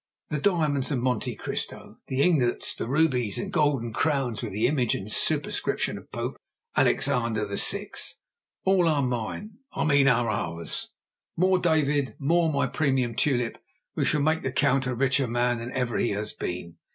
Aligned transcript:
The 0.29 0.41
diamonds 0.41 0.89
of 0.89 0.97
Monte 0.97 1.35
Cristo, 1.35 1.97
the 2.07 2.23
ingots, 2.23 2.73
the 2.73 2.87
rubies, 2.87 3.35
the 3.35 3.47
golden 3.51 3.93
crowns 3.93 4.41
with 4.41 4.51
the 4.51 4.65
image 4.65 4.95
and 4.95 5.11
superscription 5.11 5.95
of 5.95 6.11
Pope 6.11 6.37
Alexander 6.75 7.45
VI.—all 7.45 8.87
are 8.87 9.03
mine: 9.03 9.59
I 9.73 9.83
mean 9.85 10.07
are 10.07 10.27
ours. 10.27 10.89
More, 11.37 11.59
David; 11.59 12.15
more, 12.17 12.51
my 12.51 12.65
premium 12.65 13.13
tulip: 13.13 13.59
we 13.95 14.03
shall 14.03 14.21
make 14.21 14.41
the 14.41 14.51
Count 14.51 14.87
a 14.87 14.95
richer 14.95 15.27
man 15.27 15.59
than 15.59 15.71
ever 15.73 15.97
he 15.99 16.09
has 16.13 16.33
been. 16.33 16.77